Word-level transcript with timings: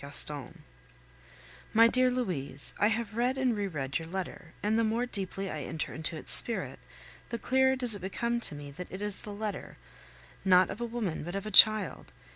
GASTON 0.03 0.63
My 1.73 1.87
dear 1.87 2.09
Louise, 2.09 2.73
I 2.79 2.87
have 2.87 3.15
read 3.15 3.37
and 3.37 3.55
re 3.55 3.67
read 3.67 3.99
your 3.99 4.07
letter, 4.07 4.53
and 4.63 4.79
the 4.79 4.83
more 4.83 5.05
deeply 5.05 5.51
I 5.51 5.61
enter 5.61 5.93
into 5.93 6.15
its 6.17 6.31
spirit, 6.31 6.79
the 7.29 7.37
clearer 7.37 7.75
does 7.75 7.93
it 7.95 8.01
become 8.01 8.39
to 8.39 8.55
me 8.55 8.71
that 8.71 8.91
it 8.91 9.03
is 9.03 9.21
the 9.21 9.31
letter, 9.31 9.77
not 10.43 10.71
of 10.71 10.81
a 10.81 10.85
woman, 10.85 11.23
but 11.23 11.35
of 11.35 11.45
a 11.45 11.51
child. 11.51 12.11